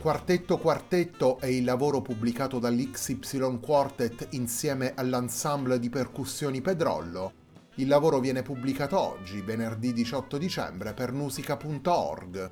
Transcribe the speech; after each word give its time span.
Quartetto 0.00 0.56
Quartetto 0.56 1.38
è 1.40 1.44
il 1.44 1.62
lavoro 1.62 2.00
pubblicato 2.00 2.58
dall'XY 2.58 3.60
Quartet 3.60 4.28
insieme 4.30 4.94
all'ensemble 4.96 5.78
di 5.78 5.90
percussioni 5.90 6.62
Pedrollo. 6.62 7.32
Il 7.74 7.86
lavoro 7.86 8.18
viene 8.18 8.40
pubblicato 8.40 8.98
oggi, 8.98 9.42
venerdì 9.42 9.92
18 9.92 10.38
dicembre, 10.38 10.94
per 10.94 11.12
musica.org. 11.12 12.50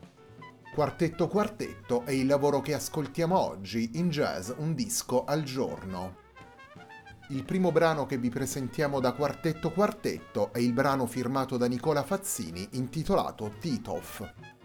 Quartetto 0.75 1.26
Quartetto 1.26 2.04
è 2.04 2.10
il 2.10 2.26
lavoro 2.26 2.60
che 2.60 2.75
ascoltiamo 2.75 3.38
oggi 3.38 3.92
in 3.94 4.10
jazz 4.10 4.50
un 4.59 4.75
disco 4.75 5.25
al 5.25 5.42
giorno. 5.42 6.16
Il 7.30 7.44
primo 7.44 7.72
brano 7.72 8.04
che 8.04 8.19
vi 8.19 8.28
presentiamo 8.28 9.00
da 9.00 9.12
Quartetto 9.12 9.70
Quartetto 9.70 10.53
è 10.53 10.59
il 10.59 10.75
brano 10.75 11.06
firmato 11.06 11.56
da 11.56 11.66
Nicola 11.66 12.03
Fazzini 12.03 12.69
intitolato 12.72 13.54
Titov. 13.59 14.57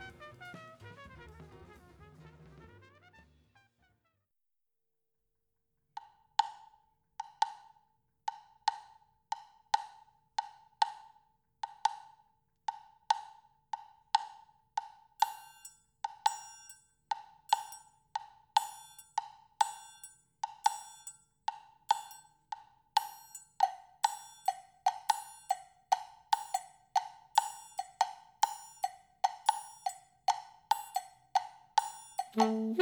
Thank 32.36 32.80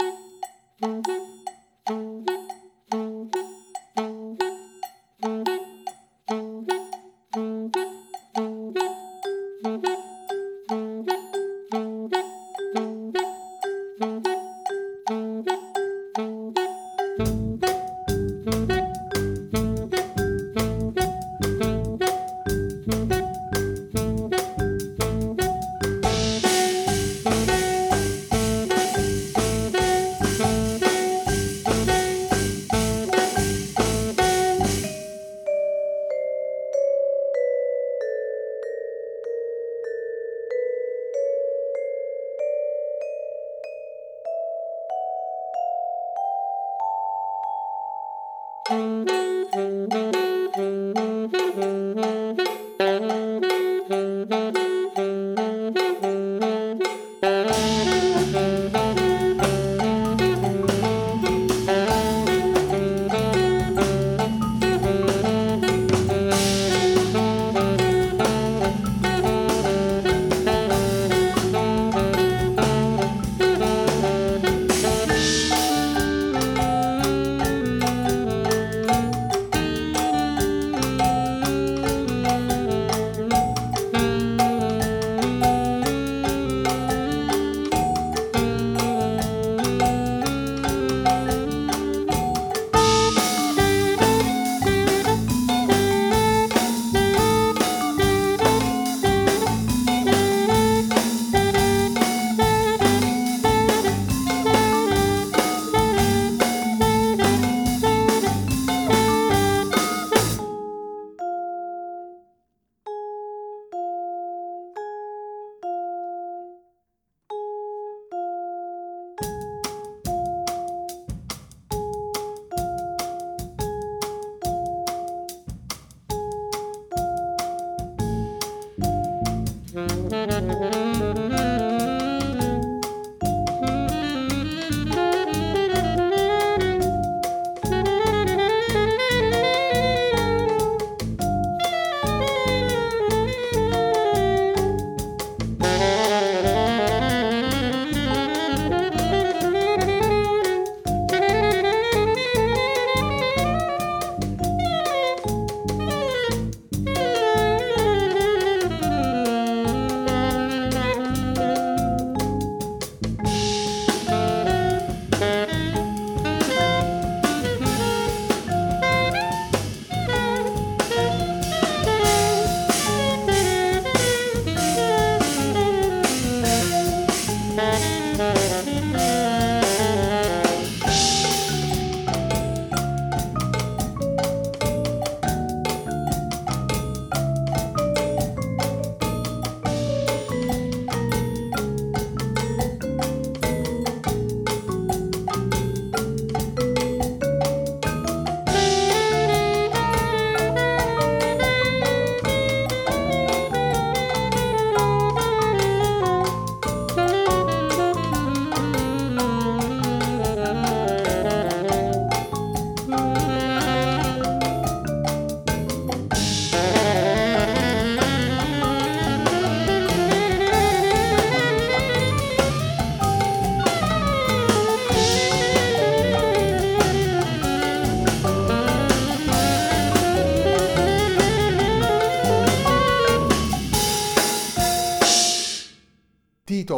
you. 1.08 1.31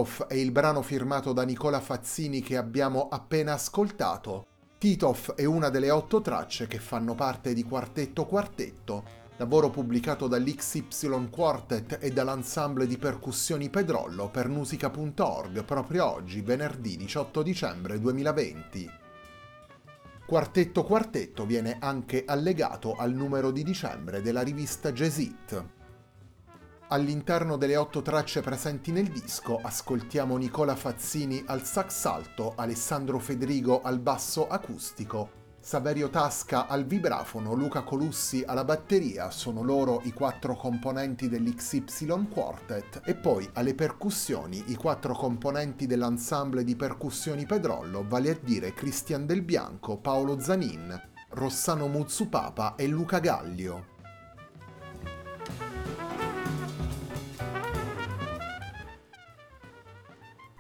Titov 0.04 0.28
è 0.28 0.34
il 0.34 0.52
brano 0.52 0.82
firmato 0.82 1.32
da 1.32 1.44
Nicola 1.44 1.80
Fazzini 1.80 2.42
che 2.42 2.58
abbiamo 2.58 3.08
appena 3.08 3.54
ascoltato. 3.54 4.48
Titov 4.78 5.36
è 5.36 5.46
una 5.46 5.70
delle 5.70 5.92
otto 5.92 6.20
tracce 6.20 6.68
che 6.68 6.78
fanno 6.78 7.16
parte 7.16 7.54
di 7.54 7.64
Quartetto 7.64 8.26
Quartetto, 8.26 9.06
lavoro 9.38 9.70
pubblicato 9.70 10.28
dall'XY 10.28 11.30
Quartet 11.30 12.00
e 12.02 12.12
dall'ensemble 12.12 12.86
di 12.86 12.98
percussioni 12.98 13.70
Pedrollo 13.70 14.30
per 14.30 14.50
musica.org 14.50 15.64
proprio 15.64 16.12
oggi, 16.12 16.42
venerdì 16.42 16.98
18 16.98 17.42
dicembre 17.42 17.98
2020. 17.98 18.92
Quartetto 20.26 20.84
Quartetto 20.84 21.46
viene 21.46 21.78
anche 21.80 22.26
allegato 22.28 22.96
al 22.96 23.14
numero 23.14 23.52
di 23.52 23.64
dicembre 23.64 24.22
della 24.22 24.42
rivista 24.42 24.92
Jazz. 24.92 25.22
All'interno 26.94 27.57
delle 27.57 27.75
otto 27.75 28.04
tracce 28.04 28.42
presenti 28.42 28.92
nel 28.92 29.07
disco 29.07 29.60
ascoltiamo 29.60 30.38
Nicola 30.38 30.75
Fazzini 30.75 31.44
al 31.48 31.63
sax 31.63 32.06
alto, 32.06 32.54
Alessandro 32.56 33.18
Federigo 33.18 33.81
al 33.81 33.98
basso 33.98 34.48
acustico, 34.48 35.56
Saverio 35.60 36.12
Tasca 36.12 36.68
al 36.68 36.86
vibrafono, 36.86 37.56
Luca 37.56 37.81
Colussi 37.81 38.44
alla 38.45 38.63
batteria, 38.63 39.31
sono 39.31 39.63
loro 39.63 40.01
i 40.04 40.13
quattro 40.13 40.56
componenti 40.56 41.28
dell'XY 41.30 42.28
Quartet, 42.28 43.01
e 43.06 43.16
poi 43.16 43.50
alle 43.54 43.74
percussioni 43.74 44.66
i 44.68 44.75
quattro 44.75 45.16
componenti 45.16 45.88
dell'ensemble 45.88 46.63
di 46.63 46.75
percussioni 46.75 47.48
Pedrollo, 47.48 48.06
vale 48.07 48.30
a 48.30 48.38
dire 48.39 48.72
Cristian 48.74 49.25
Del 49.25 49.42
Bianco, 49.42 49.98
Paolo 49.98 50.39
Zanin, 50.39 51.10
Rossano 51.30 51.88
Muzzupapa 51.88 52.75
e 52.75 52.86
Luca 52.86 53.18
Gallio. 53.18 53.93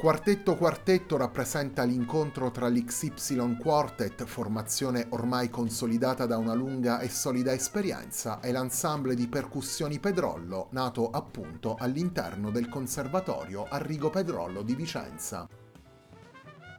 Quartetto 0.03 0.57
Quartetto 0.57 1.15
rappresenta 1.15 1.83
l'incontro 1.83 2.51
tra 2.51 2.67
l'XY 2.67 3.55
Quartet, 3.55 4.25
formazione 4.25 5.05
ormai 5.11 5.49
consolidata 5.49 6.25
da 6.25 6.35
una 6.35 6.53
lunga 6.53 6.99
e 6.99 7.07
solida 7.07 7.53
esperienza, 7.53 8.41
e 8.41 8.51
l'ensemble 8.51 9.15
di 9.15 9.29
percussioni 9.29 10.01
Pedrollo, 10.01 10.67
nato 10.71 11.09
appunto 11.09 11.77
all'interno 11.79 12.51
del 12.51 12.67
Conservatorio 12.67 13.63
Arrigo 13.63 14.09
Pedrollo 14.09 14.61
di 14.61 14.75
Vicenza. 14.75 15.47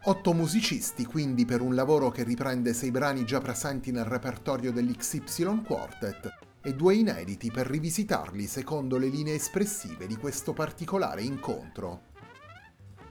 Otto 0.02 0.32
musicisti 0.34 1.06
quindi 1.06 1.46
per 1.46 1.62
un 1.62 1.74
lavoro 1.74 2.10
che 2.10 2.24
riprende 2.24 2.74
sei 2.74 2.90
brani 2.90 3.24
già 3.24 3.40
presenti 3.40 3.90
nel 3.90 4.04
repertorio 4.04 4.70
dell'XY 4.70 5.62
Quartet 5.64 6.30
e 6.62 6.74
due 6.74 6.94
inediti 6.94 7.50
per 7.50 7.68
rivisitarli 7.68 8.46
secondo 8.46 8.98
le 8.98 9.08
linee 9.08 9.36
espressive 9.36 10.06
di 10.06 10.16
questo 10.16 10.52
particolare 10.52 11.22
incontro. 11.22 12.12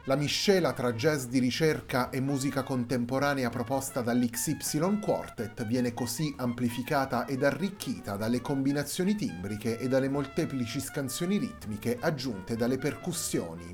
La 0.06 0.18
miscela 0.18 0.74
tra 0.74 0.92
jazz 0.92 1.28
di 1.28 1.40
ricerca 1.40 2.10
e 2.10 2.20
musica 2.20 2.62
contemporanea 2.62 3.50
proposta 3.50 4.02
dall'XY 4.02 5.00
Quartet 5.00 5.66
viene 5.66 5.94
così 5.94 6.34
amplificata 6.40 7.26
ed 7.26 7.42
arricchita 7.42 8.18
dalle 8.18 8.42
combinazioni 8.42 9.16
timbriche 9.16 9.80
e 9.80 9.88
dalle 9.88 10.10
molteplici 10.10 10.82
scansioni 10.82 11.38
ritmiche 11.38 11.98
aggiunte 12.02 12.58
dalle 12.58 12.78
percussioni. 12.78 13.74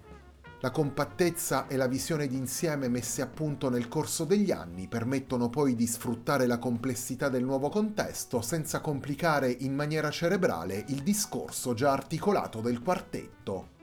La 0.59 0.69
compattezza 0.69 1.65
e 1.65 1.77
la 1.77 1.87
visione 1.87 2.27
d'insieme 2.27 2.89
messe 2.89 3.23
a 3.23 3.27
punto 3.27 3.71
nel 3.71 3.87
corso 3.87 4.23
degli 4.23 4.51
anni 4.51 4.87
permettono 4.87 5.49
poi 5.49 5.73
di 5.73 5.87
sfruttare 5.87 6.45
la 6.45 6.59
complessità 6.59 7.29
del 7.29 7.43
nuovo 7.43 7.69
contesto 7.69 8.41
senza 8.41 8.81
complicare 8.81 9.49
in 9.49 9.73
maniera 9.73 10.11
cerebrale 10.11 10.83
il 10.89 11.01
discorso 11.01 11.73
già 11.73 11.91
articolato 11.91 12.61
del 12.61 12.83
quartetto. 12.83 13.78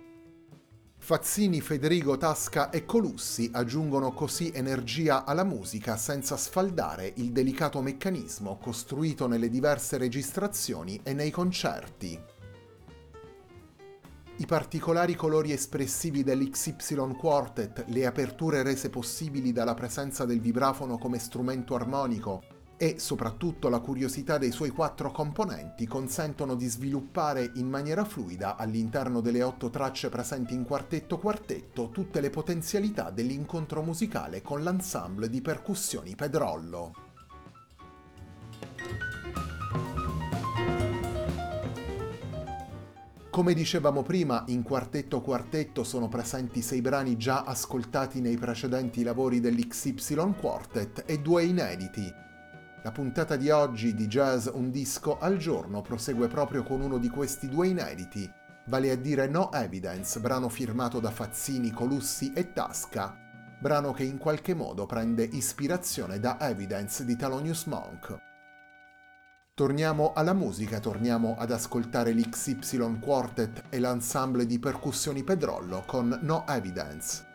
Fazzini, 1.06 1.60
Federigo, 1.60 2.16
Tasca 2.16 2.70
e 2.70 2.84
Colussi 2.84 3.48
aggiungono 3.52 4.10
così 4.10 4.50
energia 4.52 5.24
alla 5.24 5.44
musica 5.44 5.96
senza 5.96 6.36
sfaldare 6.36 7.12
il 7.18 7.30
delicato 7.30 7.80
meccanismo 7.80 8.58
costruito 8.58 9.28
nelle 9.28 9.48
diverse 9.48 9.98
registrazioni 9.98 10.98
e 11.04 11.12
nei 11.12 11.30
concerti. 11.30 12.20
I 14.38 14.46
particolari 14.46 15.14
colori 15.14 15.52
espressivi 15.52 16.24
dell'XY 16.24 17.16
Quartet, 17.16 17.84
le 17.86 18.04
aperture 18.04 18.64
rese 18.64 18.90
possibili 18.90 19.52
dalla 19.52 19.74
presenza 19.74 20.24
del 20.24 20.40
vibrafono 20.40 20.98
come 20.98 21.20
strumento 21.20 21.76
armonico, 21.76 22.42
e 22.76 22.98
soprattutto 22.98 23.68
la 23.68 23.80
curiosità 23.80 24.38
dei 24.38 24.50
suoi 24.50 24.70
quattro 24.70 25.10
componenti 25.10 25.86
consentono 25.86 26.54
di 26.54 26.66
sviluppare 26.66 27.52
in 27.54 27.68
maniera 27.68 28.04
fluida 28.04 28.56
all'interno 28.56 29.20
delle 29.20 29.42
otto 29.42 29.70
tracce 29.70 30.08
presenti 30.08 30.54
in 30.54 30.64
quartetto 30.64 31.18
quartetto 31.18 31.90
tutte 31.90 32.20
le 32.20 32.30
potenzialità 32.30 33.10
dell'incontro 33.10 33.82
musicale 33.82 34.42
con 34.42 34.62
l'ensemble 34.62 35.30
di 35.30 35.40
percussioni 35.40 36.14
Pedrollo. 36.14 36.92
Come 43.36 43.52
dicevamo 43.52 44.02
prima, 44.02 44.44
in 44.46 44.62
quartetto 44.62 45.20
quartetto 45.20 45.84
sono 45.84 46.08
presenti 46.08 46.62
sei 46.62 46.80
brani 46.80 47.18
già 47.18 47.42
ascoltati 47.42 48.22
nei 48.22 48.38
precedenti 48.38 49.02
lavori 49.02 49.40
dell'XY 49.40 50.36
Quartet 50.38 51.02
e 51.04 51.18
due 51.18 51.44
inediti, 51.44 52.10
la 52.86 52.92
puntata 52.92 53.34
di 53.34 53.50
oggi 53.50 53.94
di 53.94 54.06
Jazz 54.06 54.46
Un 54.46 54.70
disco 54.70 55.18
al 55.18 55.38
giorno 55.38 55.82
prosegue 55.82 56.28
proprio 56.28 56.62
con 56.62 56.80
uno 56.80 56.98
di 56.98 57.08
questi 57.08 57.48
due 57.48 57.66
inediti, 57.66 58.32
vale 58.66 58.92
a 58.92 58.96
dire 58.96 59.26
No 59.26 59.50
Evidence, 59.50 60.20
brano 60.20 60.48
firmato 60.48 61.00
da 61.00 61.10
Fazzini, 61.10 61.72
Colussi 61.72 62.32
e 62.32 62.52
Tasca, 62.52 63.18
brano 63.58 63.92
che 63.92 64.04
in 64.04 64.18
qualche 64.18 64.54
modo 64.54 64.86
prende 64.86 65.24
ispirazione 65.24 66.20
da 66.20 66.38
Evidence 66.38 67.04
di 67.04 67.16
Thelonious 67.16 67.64
Monk. 67.64 68.18
Torniamo 69.52 70.12
alla 70.12 70.32
musica, 70.32 70.78
torniamo 70.78 71.34
ad 71.36 71.50
ascoltare 71.50 72.12
l'XY 72.12 73.00
Quartet 73.00 73.64
e 73.68 73.80
l'ensemble 73.80 74.46
di 74.46 74.60
percussioni 74.60 75.24
Pedrollo 75.24 75.82
con 75.84 76.16
No 76.22 76.44
Evidence. 76.46 77.25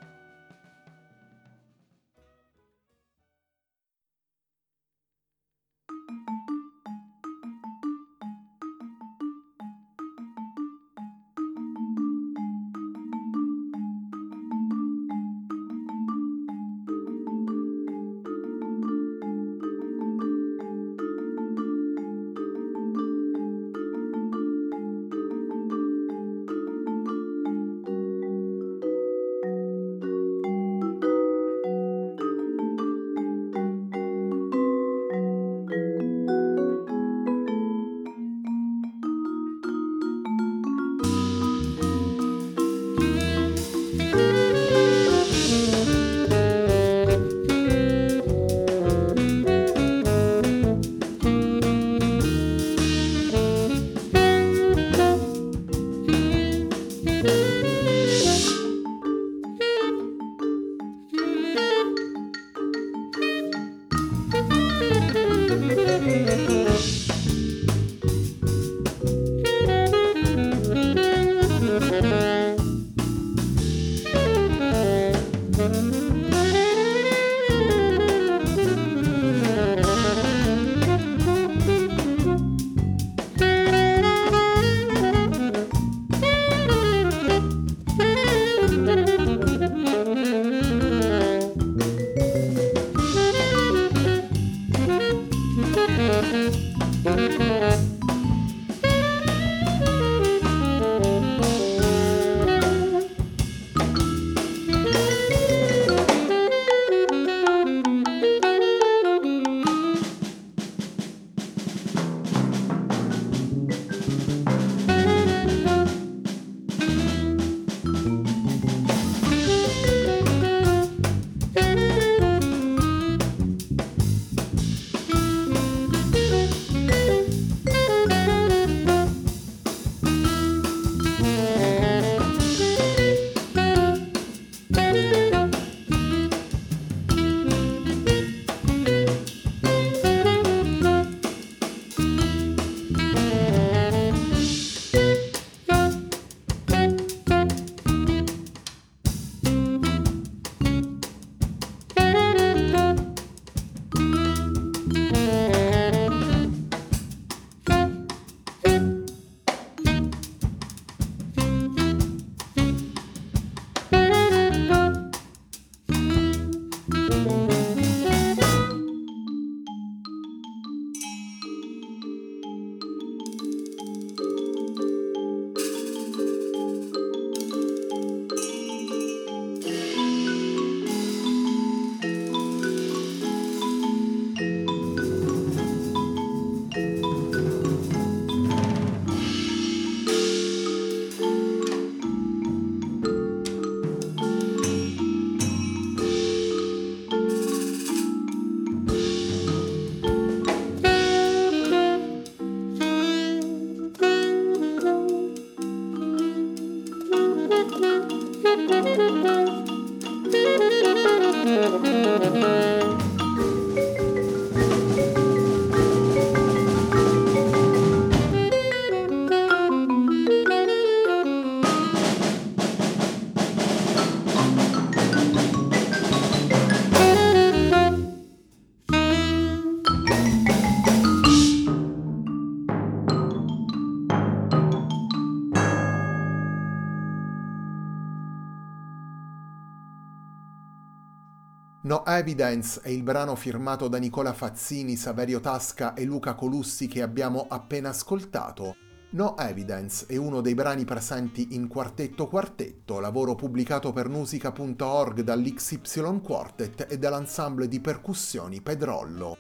No 242.02 242.12
Evidence 242.12 242.82
è 242.82 242.90
il 242.90 243.04
brano 243.04 243.36
firmato 243.36 243.88
da 243.88 244.00
Nicola 244.00 244.34
Fazzini, 244.34 244.96
Saverio 244.96 245.40
Tasca 245.40 245.94
e 245.94 246.04
Luca 246.04 246.34
Colussi 246.34 246.88
che 246.88 247.04
abbiamo 247.04 247.46
appena 247.48 247.90
ascoltato. 247.90 248.76
No 249.12 249.38
Evidence 249.38 250.08
è 250.08 250.16
uno 250.16 250.42
dei 250.42 250.56
brani 250.56 250.84
presenti 250.84 251.50
in 251.52 251.68
Quartetto 251.68 252.28
Quartetto, 252.28 253.00
lavoro 253.00 253.36
pubblicato 253.36 253.94
per 253.94 254.10
musica.org 254.10 255.22
dall'XY 255.22 256.22
Quartet 256.22 256.88
e 256.90 256.98
dall'ensemble 256.98 257.68
di 257.68 257.80
percussioni 257.80 258.62
Pedrollo. 258.62 259.38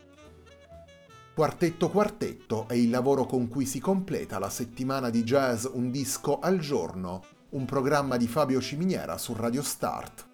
Quartetto 1.34 1.90
Quartetto 1.90 2.68
è 2.68 2.76
il 2.76 2.92
lavoro 2.92 3.26
con 3.26 3.48
cui 3.48 3.66
si 3.66 3.80
completa 3.80 4.38
la 4.38 4.52
settimana 4.52 5.10
di 5.10 5.24
jazz 5.24 5.66
Un 5.66 5.90
disco 5.90 6.38
al 6.38 6.60
giorno, 6.60 7.24
un 7.50 7.66
programma 7.66 8.18
di 8.18 8.28
Fabio 8.28 8.62
Ciminiera 8.62 9.18
su 9.18 9.34
Radio 9.34 9.64
Start. 9.64 10.30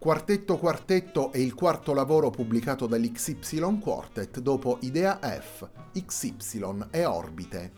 Quartetto 0.00 0.56
Quartetto 0.56 1.30
è 1.30 1.36
il 1.36 1.52
quarto 1.52 1.92
lavoro 1.92 2.30
pubblicato 2.30 2.86
dall'XY 2.86 3.78
Quartet 3.80 4.40
dopo 4.40 4.78
Idea 4.80 5.18
F, 5.20 5.68
XY 5.92 6.86
e 6.90 7.04
Orbite. 7.04 7.72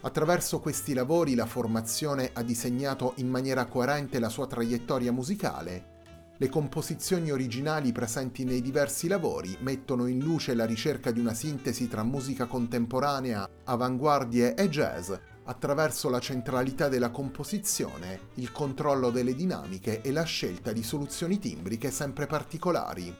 Attraverso 0.00 0.58
questi 0.58 0.94
lavori 0.94 1.36
la 1.36 1.46
formazione 1.46 2.30
ha 2.32 2.42
disegnato 2.42 3.12
in 3.18 3.28
maniera 3.28 3.66
coerente 3.66 4.18
la 4.18 4.30
sua 4.30 4.48
traiettoria 4.48 5.12
musicale. 5.12 5.92
Le 6.38 6.48
composizioni 6.48 7.30
originali 7.30 7.92
presenti 7.92 8.42
nei 8.42 8.60
diversi 8.60 9.06
lavori 9.06 9.56
mettono 9.60 10.06
in 10.06 10.18
luce 10.18 10.56
la 10.56 10.66
ricerca 10.66 11.12
di 11.12 11.20
una 11.20 11.34
sintesi 11.34 11.86
tra 11.86 12.02
musica 12.02 12.46
contemporanea, 12.46 13.48
avanguardie 13.62 14.56
e 14.56 14.68
jazz, 14.68 15.12
attraverso 15.44 16.08
la 16.08 16.20
centralità 16.20 16.88
della 16.88 17.10
composizione, 17.10 18.28
il 18.34 18.52
controllo 18.52 19.10
delle 19.10 19.34
dinamiche 19.34 20.00
e 20.00 20.12
la 20.12 20.24
scelta 20.24 20.72
di 20.72 20.82
soluzioni 20.82 21.38
timbriche 21.38 21.90
sempre 21.90 22.26
particolari. 22.26 23.16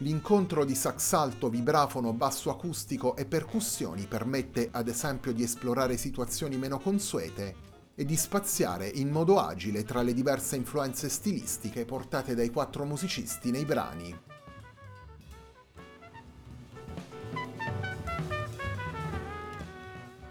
L'incontro 0.00 0.64
di 0.64 0.74
sax 0.74 1.12
alto, 1.14 1.48
vibrafono, 1.48 2.12
basso 2.12 2.50
acustico 2.50 3.16
e 3.16 3.24
percussioni 3.24 4.06
permette 4.06 4.68
ad 4.70 4.88
esempio 4.88 5.32
di 5.32 5.42
esplorare 5.42 5.96
situazioni 5.96 6.58
meno 6.58 6.78
consuete 6.78 7.54
e 7.94 8.04
di 8.04 8.16
spaziare 8.16 8.86
in 8.86 9.08
modo 9.08 9.40
agile 9.40 9.84
tra 9.84 10.02
le 10.02 10.12
diverse 10.12 10.56
influenze 10.56 11.08
stilistiche 11.08 11.86
portate 11.86 12.34
dai 12.34 12.50
quattro 12.50 12.84
musicisti 12.84 13.50
nei 13.50 13.64
brani. 13.64 14.14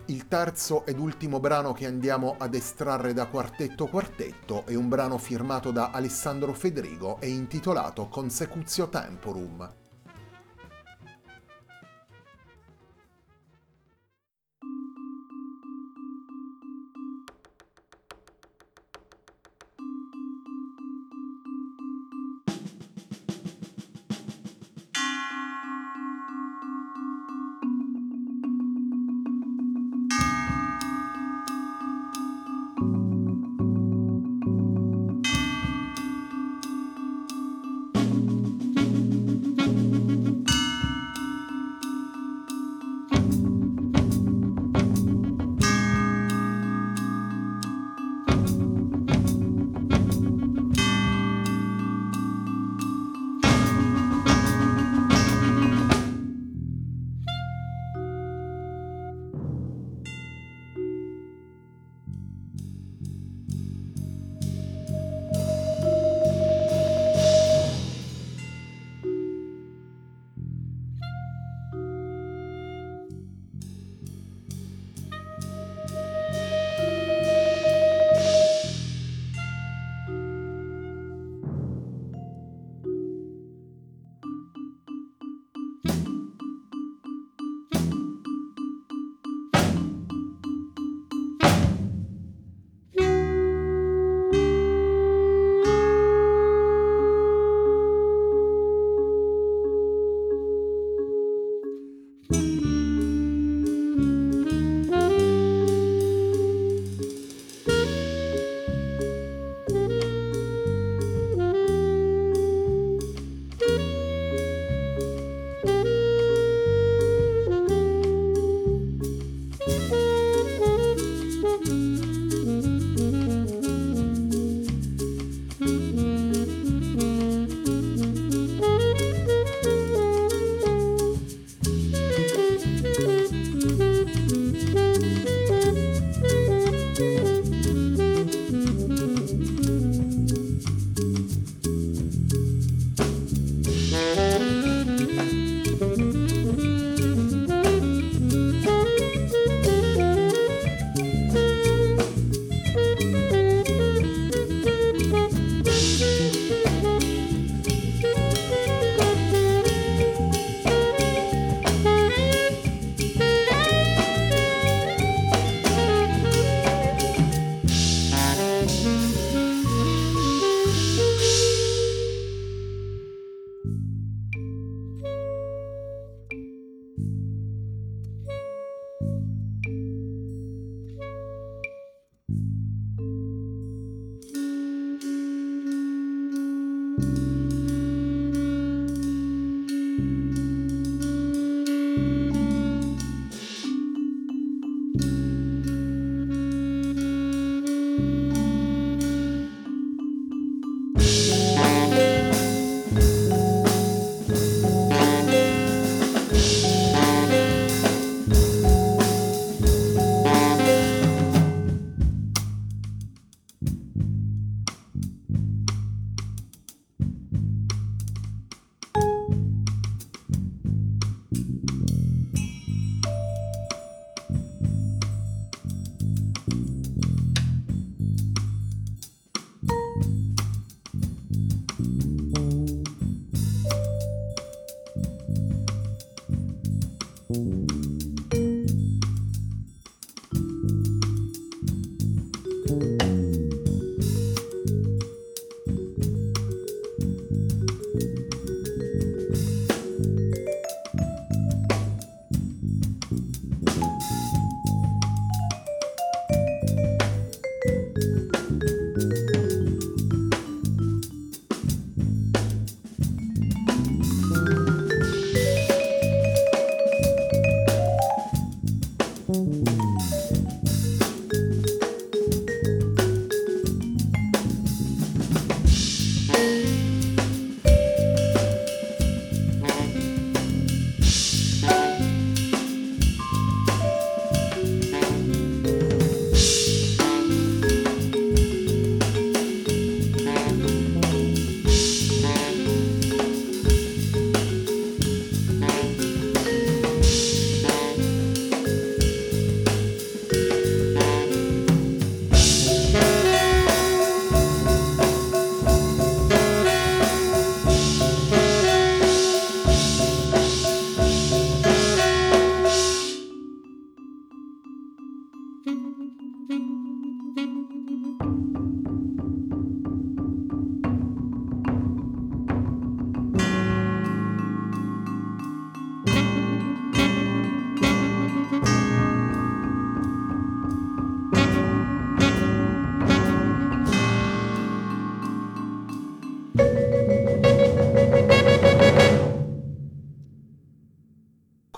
Il 0.07 0.27
terzo 0.27 0.85
ed 0.85 0.99
ultimo 0.99 1.39
brano 1.39 1.73
che 1.73 1.87
andiamo 1.87 2.35
ad 2.37 2.53
estrarre 2.53 3.11
da 3.13 3.25
Quartetto 3.25 3.87
Quartetto 3.87 4.63
è 4.67 4.75
un 4.75 4.87
brano 4.87 5.17
firmato 5.17 5.71
da 5.71 5.89
Alessandro 5.89 6.53
Federigo 6.53 7.19
e 7.19 7.29
intitolato 7.29 8.07
Consecutio 8.07 8.87
Temporum. 8.87 9.84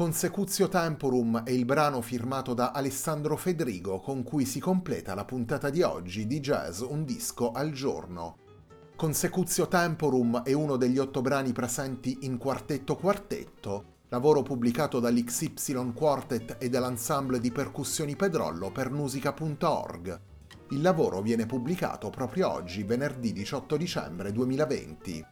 Consecutio 0.07 0.69
Temporum 0.69 1.43
è 1.43 1.49
il 1.49 1.65
brano 1.65 1.99
firmato 1.99 2.53
da 2.53 2.71
Alessandro 2.71 3.35
Fedrigo 3.35 3.99
con 3.99 4.23
cui 4.23 4.45
si 4.45 4.61
completa 4.61 5.13
la 5.13 5.25
puntata 5.25 5.69
di 5.69 5.81
oggi 5.81 6.25
di 6.25 6.39
Jazz 6.39 6.79
Un 6.79 7.03
disco 7.03 7.51
al 7.51 7.73
giorno. 7.73 8.37
Consecutio 8.95 9.67
Temporum 9.67 10.43
è 10.43 10.53
uno 10.53 10.77
degli 10.77 10.97
otto 10.97 11.19
brani 11.19 11.51
presenti 11.51 12.19
in 12.21 12.37
Quartetto 12.37 12.95
Quartetto, 12.95 13.95
lavoro 14.07 14.43
pubblicato 14.43 15.01
dall'XY 15.01 15.91
Quartet 15.91 16.55
e 16.57 16.69
dall'ensemble 16.69 17.41
di 17.41 17.51
percussioni 17.51 18.15
Pedrollo 18.15 18.71
per 18.71 18.89
musica.org. 18.89 20.19
Il 20.69 20.79
lavoro 20.79 21.21
viene 21.21 21.45
pubblicato 21.45 22.09
proprio 22.09 22.49
oggi, 22.49 22.83
venerdì 22.83 23.33
18 23.33 23.75
dicembre 23.75 24.31
2020. 24.31 25.25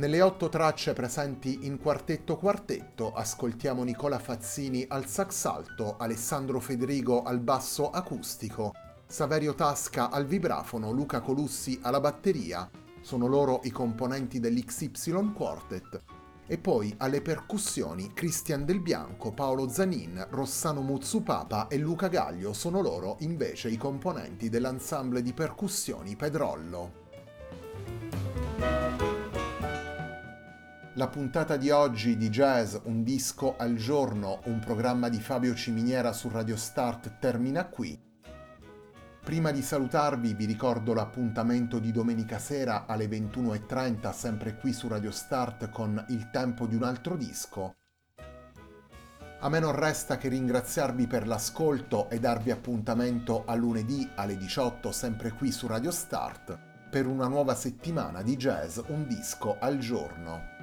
Nelle 0.00 0.22
otto 0.22 0.48
tracce 0.48 0.94
presenti 0.94 1.66
in 1.66 1.78
quartetto 1.78 2.38
quartetto 2.38 3.12
ascoltiamo 3.12 3.82
Nicola 3.82 4.18
Fazzini 4.18 4.86
al 4.88 5.04
sax 5.04 5.44
alto, 5.44 5.98
Alessandro 5.98 6.58
Federigo 6.58 7.22
al 7.22 7.38
basso 7.38 7.90
acustico, 7.90 8.72
Saverio 9.06 9.54
Tasca 9.54 10.08
al 10.08 10.24
vibrafono, 10.24 10.90
Luca 10.90 11.20
Colussi 11.20 11.78
alla 11.82 12.00
batteria, 12.00 12.66
sono 13.02 13.26
loro 13.26 13.60
i 13.64 13.70
componenti 13.70 14.40
dell'XY 14.40 15.34
Quartet, 15.34 16.02
e 16.46 16.56
poi 16.56 16.94
alle 16.96 17.20
percussioni 17.20 18.14
Cristian 18.14 18.64
Del 18.64 18.80
Bianco, 18.80 19.32
Paolo 19.32 19.68
Zanin, 19.68 20.28
Rossano 20.30 20.80
Muzzupapa 20.80 21.68
e 21.68 21.76
Luca 21.76 22.08
Gaglio 22.08 22.54
sono 22.54 22.80
loro 22.80 23.16
invece 23.18 23.68
i 23.68 23.76
componenti 23.76 24.48
dell'ensemble 24.48 25.20
di 25.20 25.34
percussioni 25.34 26.16
Pedrollo. 26.16 26.99
La 30.94 31.06
puntata 31.06 31.56
di 31.56 31.70
oggi 31.70 32.16
di 32.16 32.30
Jazz 32.30 32.74
Un 32.82 33.04
disco 33.04 33.54
al 33.56 33.76
giorno, 33.76 34.40
un 34.46 34.58
programma 34.58 35.08
di 35.08 35.20
Fabio 35.20 35.54
Ciminiera 35.54 36.12
su 36.12 36.28
Radio 36.28 36.56
Start 36.56 37.20
termina 37.20 37.66
qui. 37.66 37.96
Prima 39.22 39.52
di 39.52 39.62
salutarvi 39.62 40.34
vi 40.34 40.46
ricordo 40.46 40.92
l'appuntamento 40.92 41.78
di 41.78 41.92
domenica 41.92 42.40
sera 42.40 42.86
alle 42.86 43.06
21.30 43.06 44.12
sempre 44.12 44.56
qui 44.56 44.72
su 44.72 44.88
Radio 44.88 45.12
Start 45.12 45.70
con 45.70 46.04
Il 46.08 46.28
tempo 46.32 46.66
di 46.66 46.74
un 46.74 46.82
altro 46.82 47.16
disco. 47.16 47.76
A 49.38 49.48
me 49.48 49.60
non 49.60 49.76
resta 49.76 50.18
che 50.18 50.28
ringraziarvi 50.28 51.06
per 51.06 51.28
l'ascolto 51.28 52.10
e 52.10 52.18
darvi 52.18 52.50
appuntamento 52.50 53.44
a 53.46 53.54
lunedì 53.54 54.10
alle 54.16 54.36
18 54.36 54.90
sempre 54.90 55.30
qui 55.30 55.52
su 55.52 55.68
Radio 55.68 55.92
Start 55.92 56.58
per 56.90 57.06
una 57.06 57.28
nuova 57.28 57.54
settimana 57.54 58.22
di 58.22 58.36
jazz 58.36 58.80
un 58.88 59.06
disco 59.06 59.56
al 59.60 59.78
giorno. 59.78 60.59